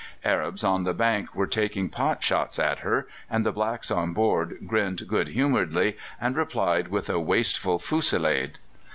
[0.23, 4.57] Arabs on the bank were taking pot shots at her, and the blacks on board
[4.65, 8.57] grinned good humouredly, and replied with a wasteful fusillade.